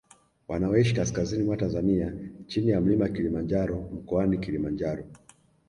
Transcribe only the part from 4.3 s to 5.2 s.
Kilimanjaro